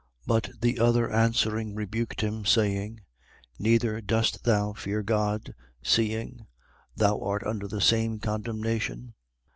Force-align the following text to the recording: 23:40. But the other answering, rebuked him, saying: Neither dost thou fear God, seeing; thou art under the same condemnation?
23:40. 0.25 0.25
But 0.27 0.49
the 0.61 0.79
other 0.79 1.11
answering, 1.11 1.75
rebuked 1.75 2.21
him, 2.21 2.43
saying: 2.43 3.01
Neither 3.59 4.01
dost 4.01 4.43
thou 4.45 4.73
fear 4.73 5.03
God, 5.03 5.53
seeing; 5.83 6.47
thou 6.95 7.19
art 7.21 7.43
under 7.45 7.67
the 7.67 7.81
same 7.81 8.17
condemnation? 8.19 9.13